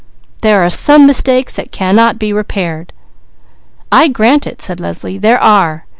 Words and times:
"There 0.41 0.65
are 0.65 0.69
some 0.71 1.05
mistakes 1.05 1.57
that 1.57 1.71
cannot 1.71 2.17
be 2.17 2.33
repaired!" 2.33 2.91
"I 3.91 4.07
grant 4.07 4.47
it," 4.47 4.59
said 4.59 4.79
Leslie. 4.79 5.19
"There 5.19 5.39
are! 5.39 5.85